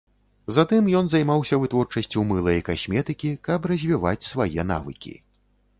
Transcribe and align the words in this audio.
Затым 0.55 0.87
ён 0.99 1.05
займаўся 1.13 1.59
вытворчасцю 1.63 2.25
мыла 2.31 2.57
і 2.61 2.65
касметыкі, 2.71 3.29
каб 3.51 3.71
развіваць 3.75 4.21
свае 4.33 4.61
навыкі. 4.73 5.13